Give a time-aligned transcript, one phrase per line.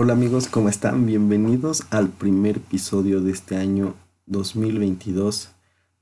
[0.00, 1.06] Hola amigos, ¿cómo están?
[1.06, 5.48] Bienvenidos al primer episodio de este año 2022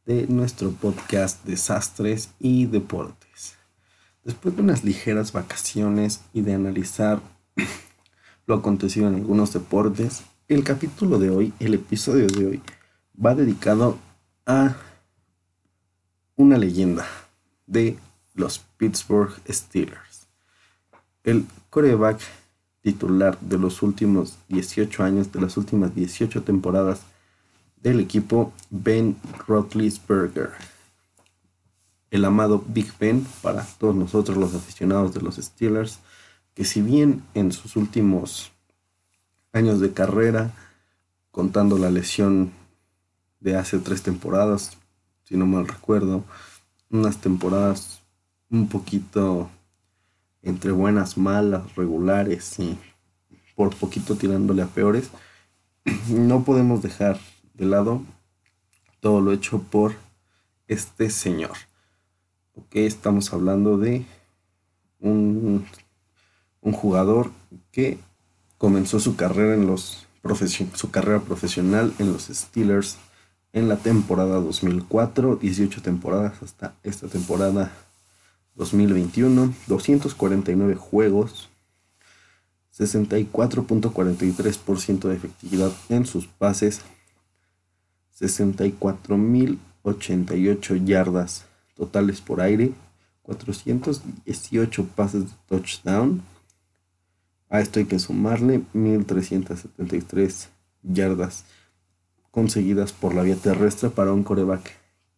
[0.05, 3.57] de nuestro podcast Desastres y Deportes.
[4.23, 7.23] Después de unas ligeras vacaciones y de analizar
[8.47, 12.63] lo acontecido en algunos deportes, el capítulo de hoy, el episodio de hoy,
[13.19, 13.97] va dedicado
[14.45, 14.77] a
[16.37, 17.06] una leyenda
[17.67, 17.97] de
[18.34, 20.28] los Pittsburgh Steelers.
[21.25, 22.20] El coreback
[22.87, 27.01] titular de los últimos 18 años, de las últimas 18 temporadas
[27.83, 29.17] del equipo, Ben
[29.49, 30.51] Roethlisberger.
[32.12, 35.99] El amado Big Ben para todos nosotros los aficionados de los Steelers,
[36.55, 38.53] que si bien en sus últimos
[39.53, 40.53] años de carrera,
[41.33, 42.53] contando la lesión
[43.41, 44.79] de hace tres temporadas,
[45.25, 46.23] si no mal recuerdo,
[46.89, 48.00] unas temporadas
[48.48, 49.50] un poquito
[50.47, 52.78] entre buenas, malas, regulares y
[53.56, 55.11] por poquito tirándole a peores,
[56.08, 57.19] no podemos dejar
[57.55, 58.03] de lado
[59.00, 59.94] todo lo hecho por
[60.69, 61.56] este señor.
[62.55, 64.06] Ok, estamos hablando de
[65.00, 65.66] un,
[66.60, 67.33] un jugador
[67.72, 67.98] que
[68.56, 70.06] comenzó su carrera en los
[70.75, 72.97] su carrera profesional en los Steelers
[73.53, 77.70] en la temporada 2004, 18 temporadas hasta esta temporada
[78.57, 81.49] 2021, 249 juegos,
[82.77, 86.81] 64.43% de efectividad en sus pases,
[88.19, 92.73] 64.088 yardas totales por aire,
[93.23, 96.23] 418 pases de touchdown.
[97.49, 100.49] A esto hay que sumarle 1.373
[100.83, 101.45] yardas
[102.31, 104.71] conseguidas por la vía terrestre para un coreback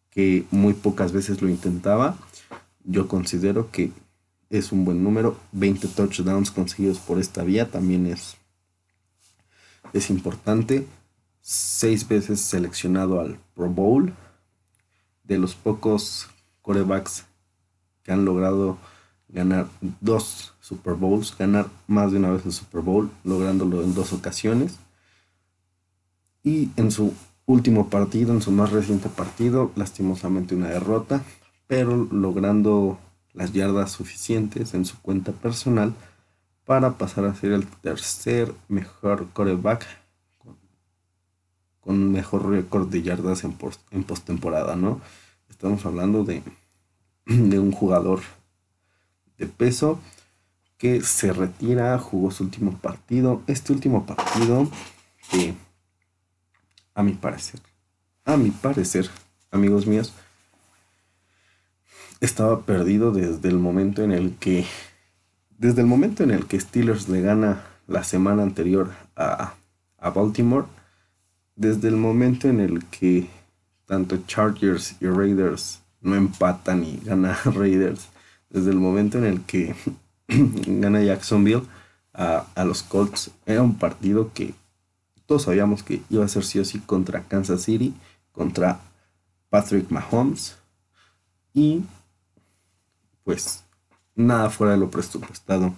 [0.09, 2.17] que muy pocas veces lo intentaba
[2.83, 3.91] yo considero que
[4.49, 5.37] es un buen número.
[5.51, 8.37] 20 touchdowns conseguidos por esta vía también es,
[9.93, 10.87] es importante.
[11.41, 14.13] Seis veces seleccionado al Pro Bowl.
[15.23, 16.27] De los pocos
[16.61, 17.25] corebacks
[18.03, 18.77] que han logrado
[19.27, 19.67] ganar
[20.01, 24.77] dos Super Bowls, ganar más de una vez el Super Bowl, lográndolo en dos ocasiones.
[26.43, 27.13] Y en su
[27.45, 31.23] último partido, en su más reciente partido, lastimosamente una derrota,
[31.69, 32.97] pero logrando
[33.33, 35.93] las yardas suficientes en su cuenta personal
[36.65, 39.85] para pasar a ser el tercer mejor coreback
[41.79, 44.99] con, mejor récord de yardas en, post, en postemporada, ¿no?
[45.47, 46.41] Estamos hablando de,
[47.27, 48.21] de un jugador
[49.37, 49.99] de peso
[50.79, 53.43] que se retira, jugó su último partido.
[53.45, 54.67] Este último partido
[56.95, 57.61] a mi parecer,
[58.25, 59.07] a mi parecer,
[59.51, 60.13] amigos míos,
[62.21, 64.65] estaba perdido desde el momento en el que
[65.57, 69.55] desde el momento en el que Steelers le gana la semana anterior a,
[69.97, 70.67] a Baltimore,
[71.55, 73.29] desde el momento en el que
[73.85, 78.07] tanto Chargers y Raiders no empatan y gana Raiders,
[78.49, 79.75] desde el momento en el que
[80.27, 81.63] gana Jacksonville
[82.13, 84.53] a, a, los Colts, era un partido que
[85.25, 87.93] todos sabíamos que iba a ser sí o sí contra Kansas City,
[88.31, 88.79] contra
[89.49, 90.57] Patrick Mahomes
[91.53, 91.83] y
[93.23, 93.63] pues
[94.15, 95.73] nada fuera de lo presupuestado.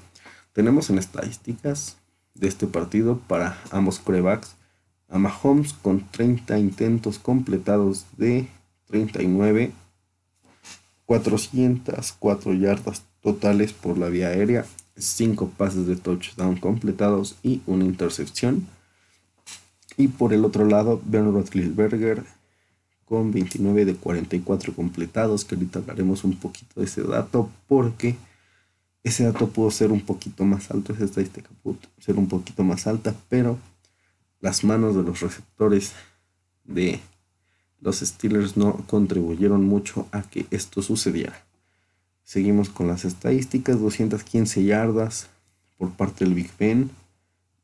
[0.53, 1.97] Tenemos en estadísticas
[2.34, 4.56] de este partido para ambos corebacks
[5.09, 8.47] a Mahomes con 30 intentos completados de
[8.88, 9.72] 39,
[11.06, 14.66] 404 yardas totales por la vía aérea,
[14.97, 18.68] 5 pases de touchdown completados y una intercepción.
[19.97, 22.23] Y por el otro lado, Ben Roethlisberger
[23.12, 28.16] con 29 de 44 completados, que ahorita hablaremos un poquito de ese dato, porque
[29.04, 32.88] ese dato pudo ser un poquito más alto, esa estadística pudo ser un poquito más
[32.88, 33.60] alta, pero
[34.40, 35.92] las manos de los receptores
[36.64, 37.02] de
[37.82, 41.44] los Steelers no contribuyeron mucho a que esto sucediera.
[42.24, 45.28] Seguimos con las estadísticas, 215 yardas
[45.78, 46.90] por parte del Big Ben,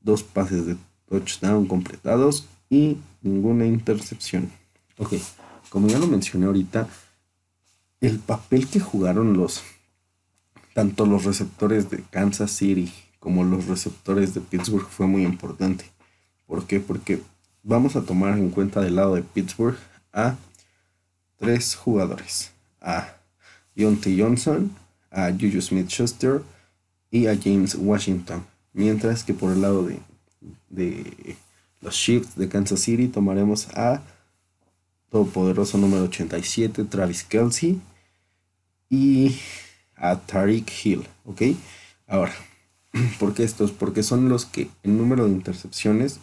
[0.02, 0.76] dos pases de
[1.08, 4.52] touchdown completados y ninguna intercepción.
[4.98, 5.14] Ok,
[5.70, 6.88] como ya lo mencioné ahorita,
[8.02, 9.64] el papel que jugaron los,
[10.74, 15.86] tanto los receptores de Kansas City como los receptores de Pittsburgh fue muy importante.
[16.46, 16.80] ¿Por qué?
[16.80, 17.22] Porque
[17.64, 19.78] vamos a tomar en cuenta del lado de Pittsburgh
[20.14, 20.38] a
[21.38, 22.52] tres jugadores.
[22.80, 23.16] A
[23.76, 24.72] Deontay Johnson,
[25.12, 26.42] a Juju Smith-Schuster
[27.12, 28.46] y a James Washington.
[28.74, 30.00] Mientras que por el lado de,
[30.70, 31.36] de
[31.82, 34.02] los Chiefs de Kansas City tomaremos a
[35.10, 37.80] todopoderoso número 87, Travis Kelsey,
[38.90, 39.36] y
[39.96, 41.42] a Tariq Hill, ¿ok?
[42.08, 42.34] Ahora,
[43.20, 43.72] ¿Por qué estos?
[43.72, 46.20] Porque son los que en número de intercepciones,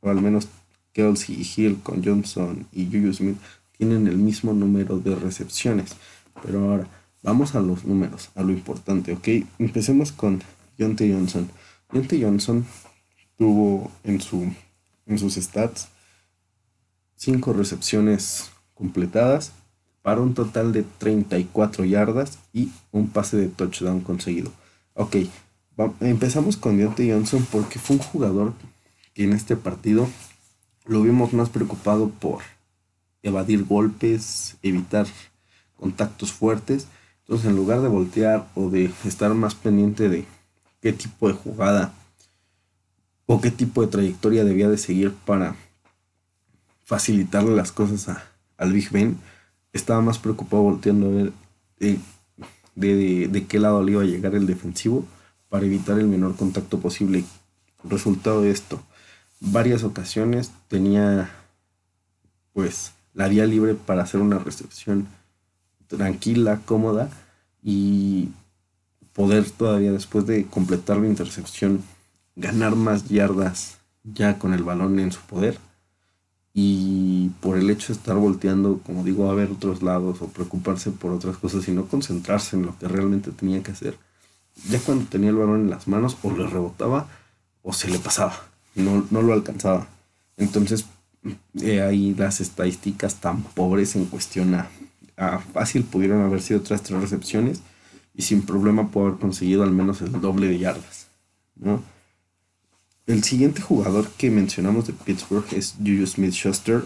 [0.00, 0.48] o al menos
[0.92, 3.36] Kelsey y Hill con Johnson y Juju Smith,
[3.76, 5.96] tienen el mismo número de recepciones.
[6.42, 6.88] Pero ahora,
[7.22, 9.28] vamos a los números, a lo importante, ¿ok?
[9.58, 10.42] Empecemos con
[10.78, 11.48] Jonte Johnson.
[11.90, 12.64] Jonte Johnson
[13.36, 14.52] tuvo en, su,
[15.06, 15.88] en sus stats
[17.24, 19.52] 5 recepciones completadas
[20.02, 24.52] para un total de 34 yardas y un pase de touchdown conseguido.
[24.92, 25.16] Ok,
[26.00, 28.52] empezamos con Deontay Johnson porque fue un jugador
[29.14, 30.06] que en este partido
[30.84, 32.42] lo vimos más preocupado por
[33.22, 35.06] evadir golpes, evitar
[35.78, 36.88] contactos fuertes.
[37.20, 40.26] Entonces, en lugar de voltear o de estar más pendiente de
[40.82, 41.94] qué tipo de jugada
[43.24, 45.56] o qué tipo de trayectoria debía de seguir para
[46.84, 48.24] facilitarle las cosas a,
[48.56, 49.18] al Big Ben,
[49.72, 51.32] estaba más preocupado volteando a ver
[51.78, 51.98] de,
[52.74, 55.04] de, de, qué lado le iba a llegar el defensivo
[55.48, 57.24] para evitar el menor contacto posible.
[57.82, 58.82] Resultado de esto,
[59.40, 61.30] varias ocasiones tenía
[62.52, 65.06] pues la vía libre para hacer una recepción
[65.88, 67.10] tranquila, cómoda
[67.62, 68.30] y
[69.12, 71.82] poder todavía después de completar la intercepción
[72.36, 75.58] ganar más yardas ya con el balón en su poder
[76.54, 80.92] y por el hecho de estar volteando, como digo, a ver otros lados o preocuparse
[80.92, 83.98] por otras cosas y no concentrarse en lo que realmente tenía que hacer,
[84.70, 87.08] ya cuando tenía el balón en las manos o le rebotaba
[87.62, 88.36] o se le pasaba,
[88.76, 89.88] no, no lo alcanzaba.
[90.36, 90.86] Entonces,
[91.60, 94.68] eh, ahí las estadísticas tan pobres en cuestión a,
[95.52, 97.62] fácil pudieron haber sido otras tres recepciones
[98.14, 101.08] y sin problema pudo haber conseguido al menos el doble de yardas,
[101.56, 101.82] ¿no?
[103.06, 106.84] El siguiente jugador que mencionamos de Pittsburgh es Juju Smith Schuster,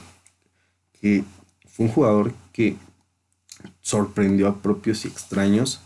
[1.01, 1.23] que
[1.67, 2.77] fue un jugador que
[3.81, 5.81] sorprendió a propios y extraños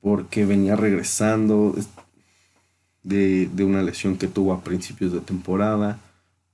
[0.00, 1.74] porque venía regresando
[3.02, 5.98] de, de, una lesión que tuvo a principios de temporada.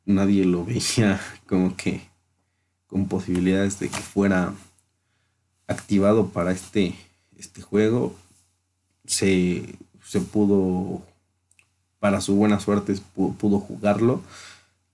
[0.06, 2.09] Nadie lo veía como que
[2.87, 4.55] con posibilidades de que fuera
[5.67, 6.94] activado para este,
[7.37, 8.17] este juego.
[9.05, 11.02] Se, se pudo
[12.06, 14.23] para su buena suerte pudo, jugarlo.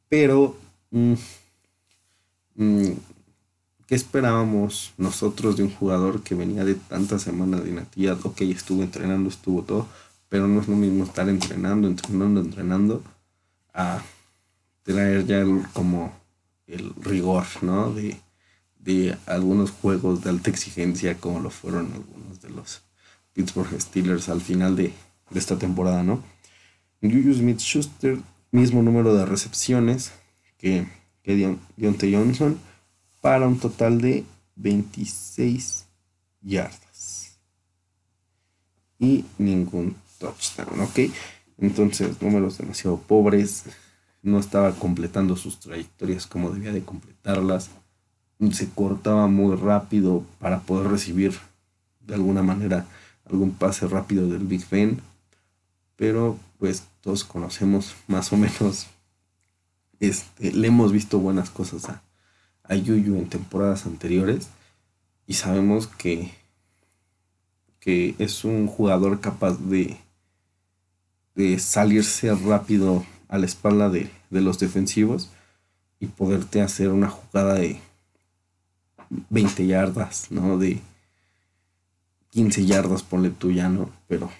[0.08, 0.56] Pero,
[0.92, 1.12] mm,
[2.54, 2.92] mm,
[3.86, 8.18] ¿qué esperábamos nosotros de un jugador que venía de tantas semanas de inactividad?
[8.24, 9.86] Ok, estuvo entrenando, estuvo todo,
[10.30, 13.02] pero no es lo mismo estar entrenando, entrenando, entrenando,
[13.74, 14.00] a
[14.82, 15.44] traer ya
[15.74, 16.14] como
[16.66, 17.92] el rigor, ¿no?
[17.92, 18.16] De,
[18.78, 22.80] de algunos juegos de alta exigencia como lo fueron algunos de los
[23.34, 24.94] Pittsburgh Steelers al final de
[25.34, 26.32] esta temporada, ¿no?
[27.10, 28.18] Juju Smith Schuster,
[28.52, 30.12] mismo número de recepciones
[30.56, 30.86] que,
[31.22, 32.58] que Deontay Johnson,
[33.20, 34.24] para un total de
[34.56, 35.86] 26
[36.42, 37.38] yardas.
[38.98, 41.00] Y ningún touchdown, ¿ok?
[41.58, 43.64] Entonces, números demasiado pobres.
[44.22, 47.70] No estaba completando sus trayectorias como debía de completarlas.
[48.52, 51.32] Se cortaba muy rápido para poder recibir
[52.00, 52.86] de alguna manera
[53.24, 55.00] algún pase rápido del Big Ben.
[55.96, 58.86] Pero pues todos conocemos más o menos,
[59.98, 62.04] este, le hemos visto buenas cosas a,
[62.62, 64.46] a Yuyu en temporadas anteriores
[65.26, 66.30] y sabemos que,
[67.80, 69.96] que es un jugador capaz de,
[71.34, 75.30] de salirse rápido a la espalda de, de los defensivos
[75.98, 77.80] y poderte hacer una jugada de
[79.30, 80.58] 20 yardas, ¿no?
[80.58, 80.80] De
[82.30, 83.90] 15 yardas, ponle tú ya, ¿no?
[84.06, 84.30] Pero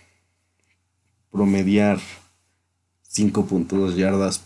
[1.32, 1.98] promediar
[3.10, 4.42] 5.2 yardas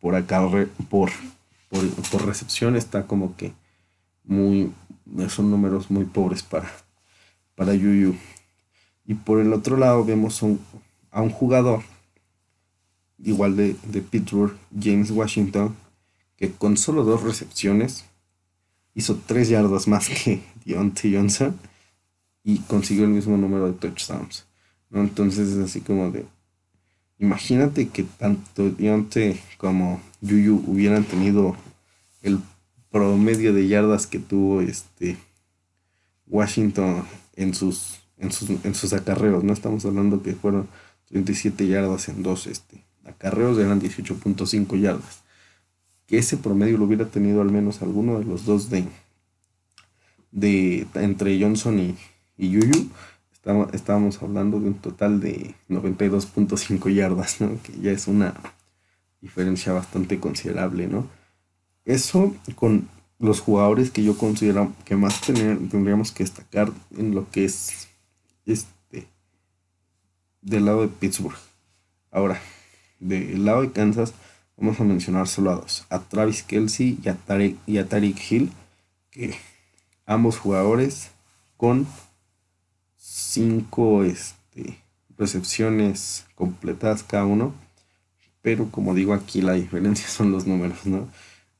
[0.00, 0.46] por acá
[0.90, 1.10] por,
[1.70, 3.52] por, recepción está como que
[4.24, 4.72] muy
[5.28, 6.70] son números muy pobres para
[7.54, 8.14] para Yuyu.
[9.06, 10.42] Y por el otro lado vemos
[11.10, 11.82] a un jugador
[13.18, 15.76] igual de, de Pittsburgh James Washington
[16.36, 18.06] que con solo dos recepciones
[18.94, 21.58] hizo 3 yardas más que Deontay Johnson
[22.42, 24.46] y consiguió el mismo número de touchdowns
[24.92, 26.26] entonces es así como de.
[27.18, 31.54] Imagínate que tanto Dionte como Yuyu hubieran tenido
[32.22, 32.40] el
[32.90, 35.16] promedio de yardas que tuvo este
[36.26, 37.04] Washington
[37.36, 39.44] en sus, en sus, en sus acarreos.
[39.44, 40.68] No estamos hablando que fueron
[41.06, 45.22] 37 yardas en dos este, acarreos, eran 18.5 yardas.
[46.06, 48.86] Que ese promedio lo hubiera tenido al menos alguno de los dos de,
[50.32, 51.96] de entre Johnson y,
[52.36, 52.90] y Yuyu
[53.72, 57.60] estábamos hablando de un total de 92.5 yardas, ¿no?
[57.62, 58.34] Que ya es una
[59.20, 61.06] diferencia bastante considerable, ¿no?
[61.84, 67.44] Eso con los jugadores que yo considero que más tendríamos que destacar en lo que
[67.44, 67.88] es
[68.46, 69.08] este
[70.40, 71.36] del lado de Pittsburgh.
[72.10, 72.40] Ahora,
[72.98, 74.14] del lado de Kansas,
[74.56, 78.18] vamos a mencionar solo a dos: a Travis Kelsey y a, Tarek, y a Tariq
[78.30, 78.52] Hill,
[79.10, 79.34] que
[80.06, 81.10] ambos jugadores
[81.56, 81.86] con
[83.10, 84.78] cinco este,
[85.18, 87.52] recepciones completadas cada uno.
[88.40, 91.08] Pero como digo aquí, la diferencia son los números, ¿no?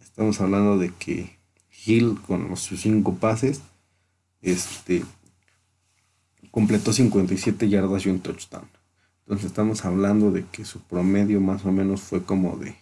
[0.00, 1.38] Estamos hablando de que
[1.85, 3.62] Hill con sus cinco pases,
[4.42, 5.04] este,
[6.50, 8.69] completó 57 yardas y un touchdown.
[9.21, 12.76] Entonces estamos hablando de que su promedio más o menos fue como de,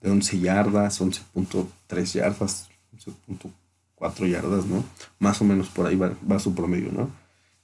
[0.00, 3.63] de 11 yardas, 11.3 yardas, 11.4
[4.00, 4.84] yardas, ¿no?
[5.18, 7.10] Más o menos por ahí va, su promedio, ¿no?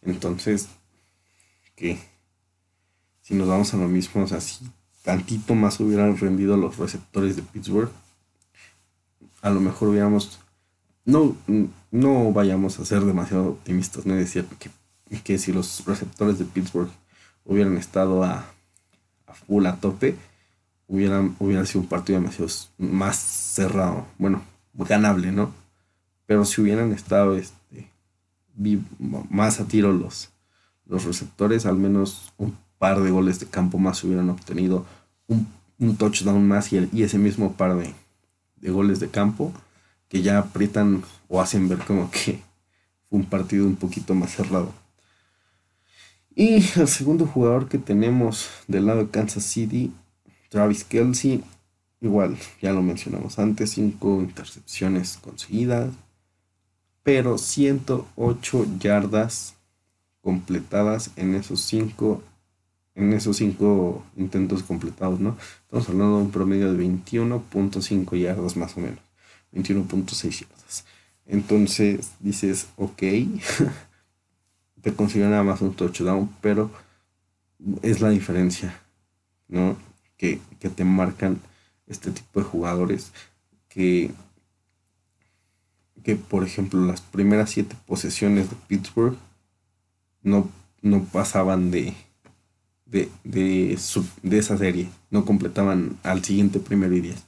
[0.02, 0.68] Entonces,
[1.76, 1.98] que
[3.22, 4.68] si nos vamos a lo mismo, o sea, si
[5.02, 7.90] tantito más hubieran rendido los receptores de Pittsburgh,
[9.42, 10.40] a lo mejor hubiéramos
[11.04, 11.36] no,
[11.90, 14.70] no vayamos a ser demasiado optimistas, no es decir que,
[15.22, 16.90] que si los receptores de Pittsburgh
[17.44, 18.44] hubieran estado a,
[19.26, 20.16] a full a tope,
[20.88, 24.42] hubieran, hubiera sido un partido demasiado más cerrado, bueno,
[24.74, 25.52] ganable, ¿no?
[26.30, 27.90] Pero si hubieran estado este,
[29.30, 30.30] más a tiro los,
[30.86, 34.86] los receptores, al menos un par de goles de campo más hubieran obtenido,
[35.26, 35.48] un,
[35.80, 37.92] un touchdown más y, y, ese mismo par de,
[38.60, 39.52] de goles de campo
[40.08, 42.40] que ya aprietan o hacen ver como que
[43.08, 44.72] fue un partido un poquito más cerrado.
[46.36, 49.92] Y el segundo jugador que tenemos del lado de Kansas City,
[50.48, 51.42] Travis Kelsey,
[52.00, 55.90] igual, ya lo mencionamos antes, cinco intercepciones conseguidas,
[57.10, 59.56] pero 108 yardas
[60.20, 62.22] completadas en esos cinco
[62.94, 65.36] en esos cinco intentos completados, ¿no?
[65.62, 69.00] Estamos hablando de un promedio de 21.5 yardas más o menos.
[69.52, 70.84] 21.6 yardas.
[71.26, 73.02] Entonces dices, ok,
[74.80, 76.70] te consigo nada más un touchdown, pero
[77.82, 78.80] es la diferencia,
[79.48, 79.76] ¿no?
[80.16, 81.40] Que, te marcan
[81.88, 83.10] este tipo de jugadores
[83.68, 84.12] que,
[86.02, 89.16] que, por ejemplo, las primeras siete posesiones de Pittsburgh
[90.22, 90.48] no,
[90.82, 91.94] no pasaban de,
[92.86, 93.78] de, de,
[94.22, 97.24] de esa serie, no completaban al siguiente primero y diez.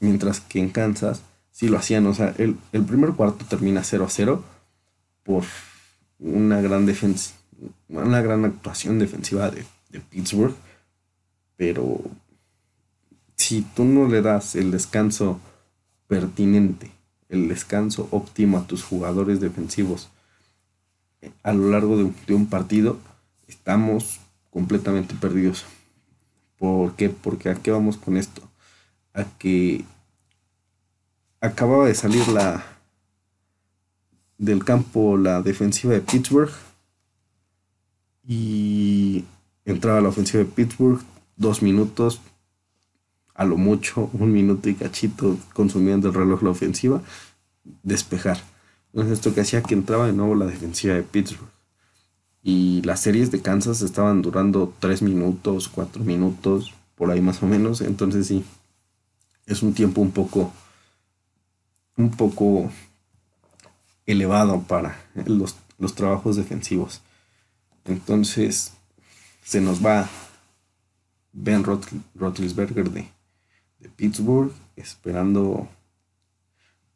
[0.00, 1.22] Mientras que en Kansas
[1.60, 2.06] sí lo hacían.
[2.06, 4.44] O sea, el, primer cuarto termina 0 a 0
[5.22, 5.44] por
[6.18, 7.34] una gran defensa,
[7.88, 10.54] una gran actuación defensiva de, de Pittsburgh.
[11.56, 12.00] Pero
[13.36, 15.38] si tú no le das el descanso
[16.06, 16.90] pertinente,
[17.30, 20.10] el descanso óptimo a tus jugadores defensivos
[21.42, 22.98] a lo largo de, de un partido,
[23.46, 24.20] estamos
[24.50, 25.64] completamente perdidos.
[26.58, 27.10] ¿Por qué?
[27.10, 28.42] Porque a qué vamos con esto?
[29.14, 29.84] A que
[31.40, 32.64] acababa de salir la
[34.38, 36.52] del campo la defensiva de Pittsburgh
[38.26, 39.24] y
[39.66, 41.00] entraba la ofensiva de Pittsburgh
[41.36, 42.20] dos minutos
[43.40, 47.00] a lo mucho un minuto y cachito consumiendo el reloj la ofensiva
[47.82, 48.38] despejar.
[48.92, 51.48] Entonces esto que hacía que entraba de nuevo la defensiva de Pittsburgh.
[52.42, 57.46] Y las series de Kansas estaban durando tres minutos cuatro minutos por ahí más o
[57.46, 57.80] menos.
[57.80, 58.44] Entonces sí
[59.46, 60.52] es un tiempo un poco
[61.96, 62.70] un poco
[64.04, 65.56] elevado para los,
[65.94, 67.00] trabajos defensivos.
[67.86, 68.74] Entonces
[69.42, 70.10] se nos va
[71.32, 73.19] Ben de,
[73.80, 75.68] de Pittsburgh esperando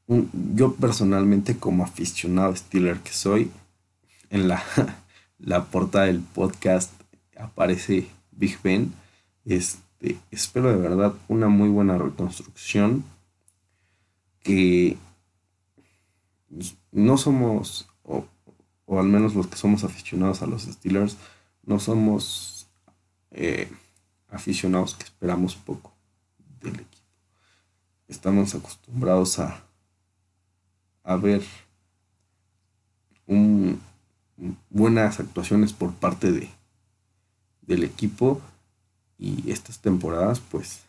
[0.07, 3.51] yo personalmente como aficionado Steeler que soy
[4.31, 4.63] en la,
[5.39, 6.93] la portada del podcast
[7.37, 8.93] aparece Big Ben.
[9.45, 13.05] Este, espero de verdad una muy buena reconstrucción
[14.43, 14.99] que
[16.93, 18.27] no somos, o,
[18.89, 21.17] al menos los que somos aficionados a los Steelers,
[21.65, 22.69] no somos
[23.31, 23.71] eh,
[24.29, 25.94] aficionados que esperamos poco
[26.65, 27.07] del equipo.
[28.09, 29.63] Estamos acostumbrados a,
[31.05, 31.43] a ver
[34.71, 36.51] buenas actuaciones por parte de,
[37.63, 38.41] del equipo
[39.19, 40.81] y estas temporadas pues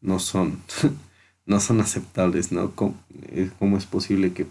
[0.00, 0.60] no son
[1.46, 2.72] no son aceptables, ¿no?
[2.72, 2.96] ¿Cómo,
[3.78, 4.46] es posible que,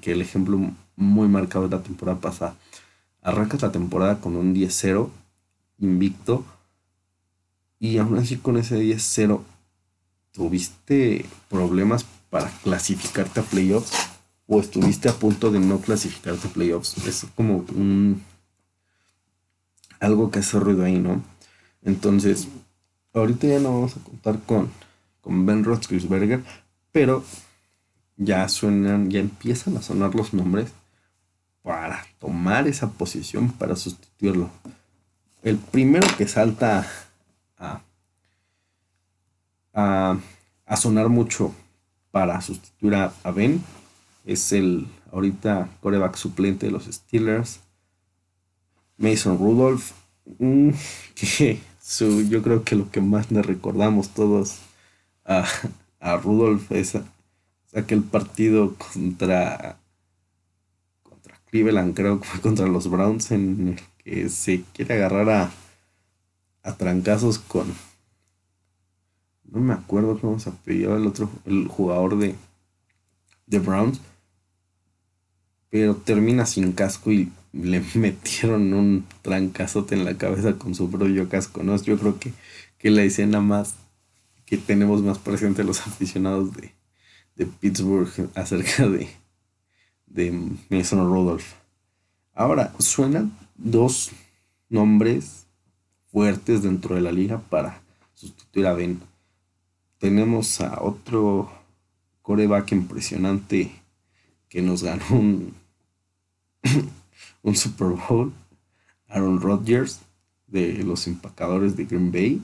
[0.00, 0.58] que, el ejemplo
[0.96, 2.56] muy marcado de la temporada pasada,
[3.22, 5.08] arrancas la temporada con un 10-0
[5.78, 6.44] invicto
[7.78, 9.40] y aún así con ese 10-0
[10.36, 13.92] tuviste problemas para clasificarte a playoffs
[14.46, 16.96] o estuviste a punto de no clasificarte a playoffs?
[17.06, 18.22] Es como un
[19.98, 21.22] algo que hace ruido ahí, ¿no?
[21.82, 22.46] Entonces,
[23.12, 24.70] ahorita ya no vamos a contar con
[25.26, 26.44] con Ben Roethlisberger,
[26.92, 27.24] pero
[28.16, 30.70] ya suenan, ya empiezan a sonar los nombres
[31.62, 34.50] para tomar esa posición, para sustituirlo.
[35.42, 36.86] el primero que salta
[37.58, 37.82] a,
[39.76, 40.18] a,
[40.76, 41.54] sonar mucho
[42.10, 43.62] para sustituir a, Ben
[44.24, 47.60] es el ahorita coreback suplente de los Steelers,
[48.96, 49.92] Mason Rudolph,
[50.38, 50.70] mm,
[52.28, 54.58] yo creo que lo que más le recordamos todos
[55.24, 55.44] a,
[56.00, 56.98] a Rudolph es,
[57.74, 59.78] aquel partido contra,
[61.02, 65.50] contra Cleveland, creo que fue contra los Browns, en el que se quiere agarrar a,
[66.62, 67.66] a trancazos con.
[69.50, 72.34] No me acuerdo cómo se apellidaba el otro, el jugador de,
[73.46, 74.00] de Browns.
[75.70, 81.28] Pero termina sin casco y le metieron un trancazote en la cabeza con su propio
[81.28, 81.76] casco, ¿no?
[81.76, 82.32] Yo creo que,
[82.78, 83.76] que la escena más
[84.44, 86.72] que tenemos más presente los aficionados de,
[87.34, 89.08] de Pittsburgh acerca de,
[90.06, 91.52] de Mason Rudolph.
[92.34, 94.10] Ahora, suenan dos
[94.68, 95.46] nombres
[96.12, 97.82] fuertes dentro de la liga para
[98.14, 99.00] sustituir a Ben.
[99.98, 101.50] Tenemos a otro
[102.22, 103.70] coreback impresionante
[104.48, 105.54] que nos ganó un,
[107.42, 108.32] un Super Bowl,
[109.08, 110.00] Aaron Rodgers
[110.46, 112.42] de los empacadores de Green Bay.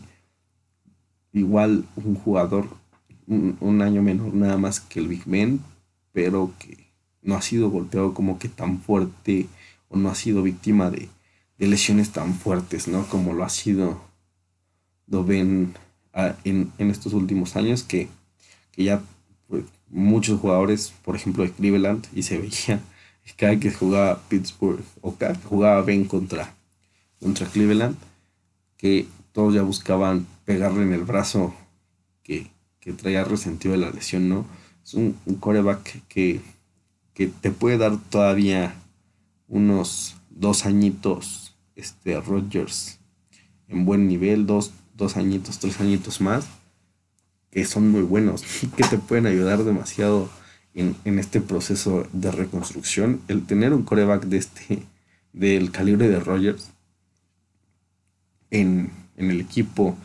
[1.32, 2.68] Igual un jugador
[3.26, 5.61] un, año menor nada más que el Big Ben,
[6.12, 6.90] pero que
[7.23, 9.47] no ha sido golpeado como que tan fuerte
[9.88, 11.09] o no ha sido víctima de,
[11.59, 13.06] lesiones tan fuertes, ¿no?
[13.06, 14.02] Como lo ha sido
[15.06, 15.25] lo
[16.14, 18.09] ah, en, estos últimos años que,
[18.76, 19.02] ya
[19.49, 22.81] pues, muchos jugadores, por ejemplo de Cleveland, y se veía
[23.37, 26.54] cada que jugaba Pittsburgh o cada que jugaba Ben contra,
[27.21, 27.97] contra Cleveland,
[28.76, 31.54] que todos ya buscaban pegarle en el brazo
[32.23, 32.50] que,
[32.81, 34.47] que traía resentido de la lesión, ¿no?
[34.85, 36.40] Es un, coreback que,
[37.14, 38.75] te puede dar todavía
[39.46, 42.98] unos dos añitos, este, Rodgers
[43.68, 46.46] en buen nivel, dos, dos añitos, tres añitos más,
[47.50, 48.42] que son muy buenos,
[48.76, 50.31] que te pueden ayudar demasiado
[50.74, 53.20] en, este proceso de reconstrucción.
[53.28, 54.83] El tener un coreback de este,
[55.33, 56.70] del calibre de Rodgers
[58.50, 59.96] en, en el equipo,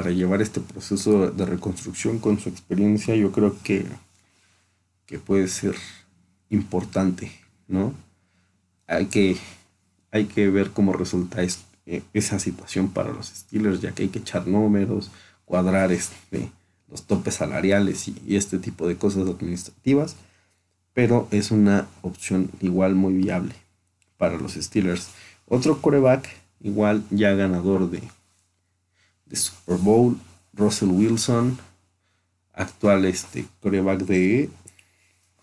[0.00, 3.84] para llevar este proceso de reconstrucción con su experiencia, yo creo que,
[5.04, 5.74] que puede ser
[6.48, 7.30] importante,
[7.68, 7.92] ¿no?
[8.86, 9.36] Hay que,
[10.10, 11.42] hay que ver cómo resulta
[11.92, 15.10] eh, esa situación para los Steelers, ya que hay que echar números,
[15.44, 16.48] cuadrar este,
[16.88, 20.14] los topes salariales y, este tipo de cosas administrativas,
[20.92, 23.56] pero es una opción igual muy viable
[24.18, 25.08] para los Steelers.
[25.48, 26.28] Otro coreback,
[26.60, 28.02] igual ya ganador de
[29.26, 30.16] de Super Bowl,
[30.52, 31.58] Russell Wilson,
[32.52, 34.48] actual este coreback de,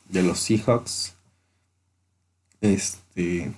[0.07, 1.13] de los Seahawks.
[2.61, 3.51] Este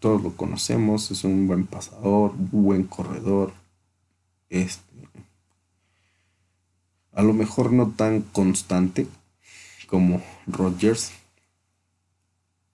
[0.00, 3.52] todos lo conocemos, es un buen pasador, buen corredor.
[4.48, 4.94] Este
[7.12, 9.06] a lo mejor no tan constante
[9.86, 11.12] como Rodgers,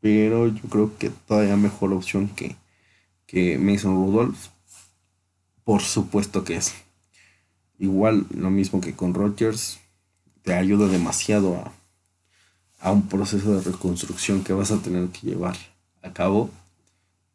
[0.00, 2.56] pero yo creo que todavía mejor opción que,
[3.26, 4.48] que Mason Rudolph
[5.64, 6.74] por supuesto que es.
[7.78, 9.78] Igual lo mismo que con Rogers,
[10.42, 11.72] te ayuda demasiado a,
[12.80, 15.56] a un proceso de reconstrucción que vas a tener que llevar
[16.02, 16.50] a cabo.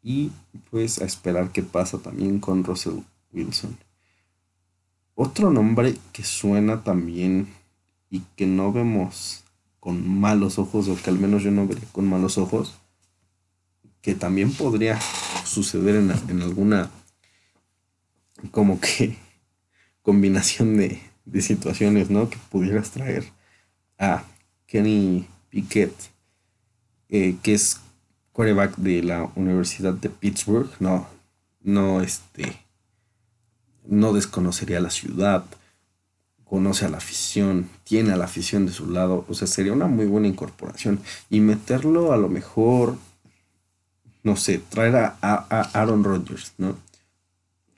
[0.06, 0.30] Y
[0.70, 3.00] pues a esperar qué pasa también con Russell
[3.32, 3.76] Wilson.
[5.16, 7.48] Otro nombre que suena también
[8.08, 9.42] y que no vemos
[9.80, 12.78] con malos ojos, o que al menos yo no vería con malos ojos,
[14.00, 14.96] que también podría
[15.44, 16.88] suceder en, en alguna
[18.52, 19.16] como que
[20.02, 21.00] combinación de,
[21.40, 22.30] situaciones, ¿no?
[22.30, 23.24] Que pudieras traer
[23.98, 24.22] a
[24.68, 25.92] Kenny Pickett,
[27.08, 27.80] eh, que es
[28.36, 31.06] quarterback de la Universidad de Pittsburgh, no,
[31.62, 32.60] no, este,
[33.86, 35.44] no desconocería la ciudad,
[36.44, 39.86] conoce a la afición, tiene a la afición de su lado, o sea, sería una
[39.86, 41.00] muy buena incorporación.
[41.30, 42.96] Y meterlo a lo mejor,
[44.22, 46.76] no sé, traer a, a Aaron Rodgers, ¿no?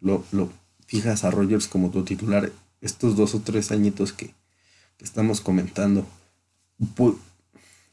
[0.01, 0.51] lo,
[0.87, 4.35] fijas a Rogers como tu titular estos dos o tres añitos que,
[5.01, 6.05] estamos comentando,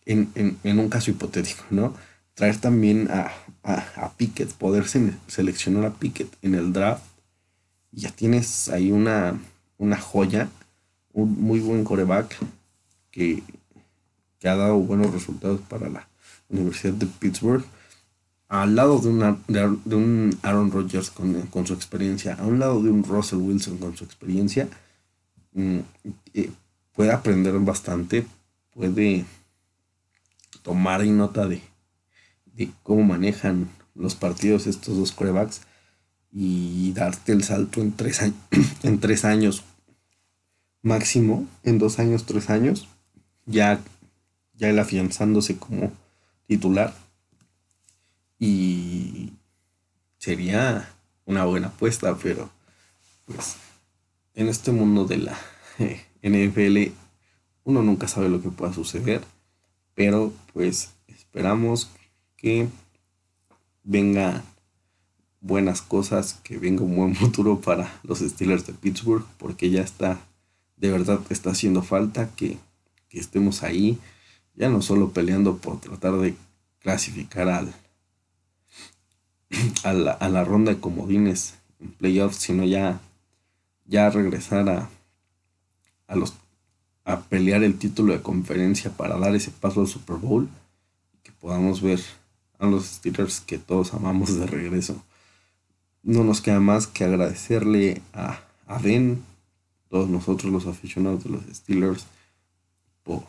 [0.08, 1.94] en, un caso hipotético, ¿no?
[2.36, 3.32] Traer también a,
[3.64, 7.04] a, Pickett, poder seleccionar a Pickett en el draft,
[7.92, 9.40] ya tienes ahí una,
[9.78, 10.50] una joya,
[11.14, 12.36] un muy buen coreback
[13.10, 13.42] que,
[14.40, 16.08] que ha dado buenos resultados para la
[16.50, 17.64] Universidad de Pittsburgh.
[18.48, 22.92] Al lado de, una, de, un Aaron Rodgers con, su experiencia, a un lado de
[22.92, 24.68] un Russell Wilson con su experiencia,
[25.54, 25.80] mm,
[26.34, 26.52] eh,
[26.94, 28.28] puede aprender bastante,
[28.72, 29.26] puede
[30.62, 31.62] tomar nota de,
[32.84, 35.62] cómo manejan los partidos estos dos corebacks
[36.32, 38.36] y darte el salto en tres, años,
[38.84, 39.64] en tres años
[40.82, 42.88] máximo, en dos años, tres años,
[43.46, 43.80] ya,
[44.54, 45.92] ya él afianzándose como
[46.48, 46.94] titular.
[48.38, 49.34] Y
[50.18, 50.90] sería
[51.26, 52.50] una buena apuesta, pero
[53.26, 53.56] pues
[54.34, 55.38] en este mundo de la
[56.22, 56.92] NFL
[57.64, 59.22] uno nunca sabe lo que pueda suceder,
[59.96, 62.05] pero pues esperamos que
[63.84, 64.44] venga
[65.42, 70.20] buenas cosas, que venga un buen futuro para los Steelers de Pittsburgh, porque ya está,
[70.78, 72.58] de verdad está haciendo falta que,
[73.12, 73.98] estemos ahí,
[74.56, 76.36] ya no solo peleando por tratar de
[76.80, 77.74] clasificar al,
[79.86, 83.00] a, la, a la ronda de comodines en playoffs, sino ya,
[83.86, 84.90] ya regresar a,
[86.08, 86.34] a, los,
[87.06, 90.50] a pelear el título de conferencia para dar ese paso al Super Bowl
[91.24, 92.02] que podamos ver
[92.60, 95.02] a los Steelers que todos amamos de regreso
[96.06, 99.24] no nos queda más que agradecerle a, a Ben,
[99.90, 102.06] todos nosotros los aficionados de los Steelers,
[103.04, 103.24] por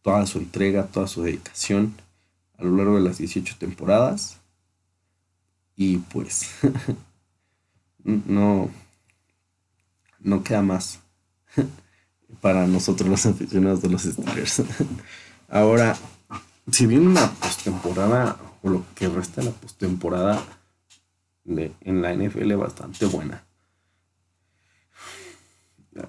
[0.00, 1.94] toda su entrega, toda su dedicación
[2.56, 4.38] a lo largo de las 18 temporadas.
[5.76, 6.48] Y pues
[8.04, 8.70] no,
[10.20, 11.00] no queda más
[12.40, 14.62] para nosotros los aficionados de los Steelers.
[15.50, 15.94] Ahora,
[16.70, 20.42] si viene una postemporada, o lo que resta de la postemporada,
[21.44, 23.44] en la NFL bastante buena.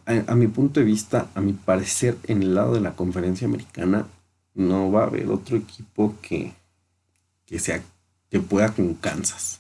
[0.05, 4.07] A, mi punto de vista, a mi parecer, en el lado de la conferencia americana,
[4.53, 6.53] no va a haber otro equipo que,
[7.45, 7.83] que, sea,
[8.31, 9.59] que pueda con Kansas.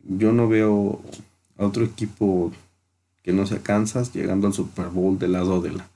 [0.00, 1.00] Yo no veo
[1.56, 2.52] a otro equipo
[3.22, 5.88] que no sea Kansas llegando al Super Bowl del lado de la,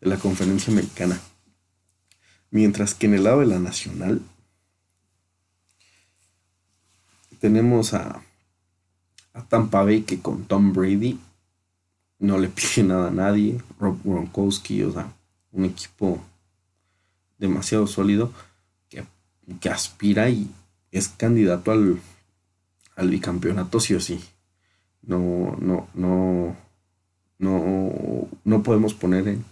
[0.00, 1.20] de la conferencia americana.
[2.50, 4.22] Mientras que en el lado de la nacional,
[7.40, 8.22] tenemos a,
[9.32, 11.18] a Tampa Bay que con Tom Brady
[12.18, 13.60] no le pide nada a nadie.
[13.78, 15.12] Rob Gronkowski, o sea,
[15.52, 16.22] un equipo
[17.38, 18.32] demasiado sólido
[19.60, 20.50] que, aspira y
[20.92, 21.98] es candidato al,
[22.96, 24.22] al, bicampeonato sí o sí.
[25.02, 26.54] No, no, no,
[27.38, 29.44] no, no podemos poner en,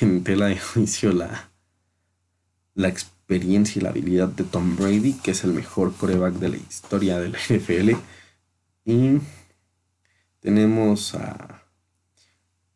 [0.00, 1.48] en tela de juicio la,
[2.74, 2.88] la,
[3.26, 7.18] experiencia y la habilidad de Tom Brady, que es el mejor coreback de la historia
[7.18, 7.90] de la NFL.
[8.84, 9.18] Y
[10.38, 11.62] tenemos a,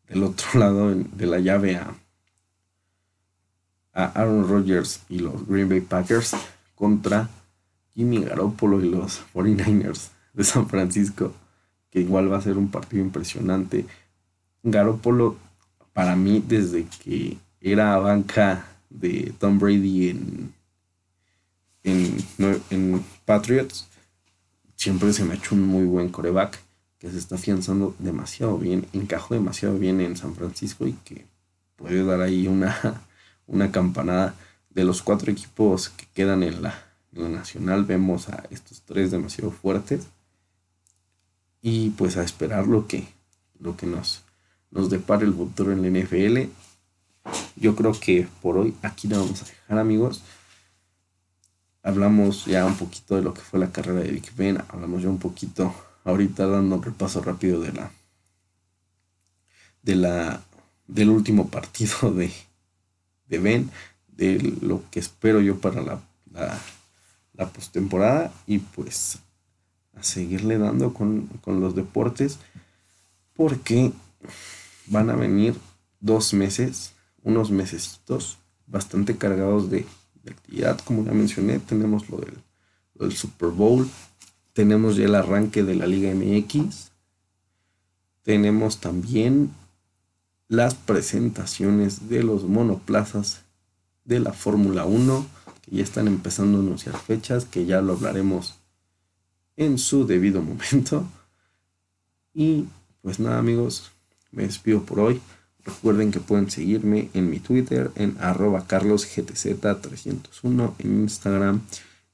[0.09, 1.95] del otro lado de la llave a,
[3.93, 6.35] a Aaron Rodgers y los Green Bay Packers
[6.75, 7.29] contra
[7.95, 11.33] Jimmy Garoppolo y los 49ers de San Francisco,
[11.89, 13.85] que igual va a ser un partido impresionante.
[14.63, 15.37] Garoppolo,
[15.93, 20.53] para mí, desde que era banca de Tom Brady en,
[21.83, 23.87] en, Patriots,
[24.75, 26.59] siempre se me ha hecho un muy buen coreback
[26.99, 31.25] que se está afianzando demasiado bien, encajó demasiado bien en San Francisco y que
[31.75, 33.01] puede dar ahí una,
[33.47, 34.35] una campanada.
[34.69, 36.73] De los cuatro equipos que quedan en la,
[37.13, 40.07] en la nacional, vemos a estos tres demasiado fuertes.
[41.61, 43.05] Y pues a esperar lo que,
[43.59, 44.23] lo que nos,
[44.71, 46.49] nos depare el futuro en la NFL
[47.55, 50.23] yo creo que por hoy aquí la vamos a dejar, amigos.
[51.83, 54.59] Hablamos ya un poquito de lo que fue la carrera de Big Ben.
[54.69, 57.91] Hablamos ya un poquito ahorita dando un repaso rápido de la
[59.83, 60.41] de la
[60.87, 62.31] del último partido de,
[63.27, 63.71] de Ben,
[64.07, 66.59] de lo que espero yo para la, la,
[67.33, 69.19] la postemporada y pues
[69.95, 72.39] a seguirle dando con, con los deportes
[73.35, 73.91] porque
[74.87, 75.55] van a venir
[75.99, 79.85] dos meses unos mesecitos bastante cargados de,
[80.29, 80.79] actividad.
[80.81, 82.37] Como ya mencioné, tenemos lo del,
[82.93, 83.89] del, Super Bowl,
[84.53, 86.91] tenemos ya el arranque de la Liga MX,
[88.21, 89.51] tenemos también
[90.47, 93.41] las presentaciones de los monoplazas
[94.05, 95.25] de la Fórmula 1,
[95.61, 98.59] que ya están empezando a anunciar fechas, que ya lo hablaremos
[99.55, 101.07] en su debido momento.
[102.33, 102.65] Y
[103.01, 103.91] pues nada amigos,
[104.31, 105.21] me despido por hoy.
[105.65, 111.61] Recuerden que pueden seguirme en mi Twitter en arroba carlosgtz301, en Instagram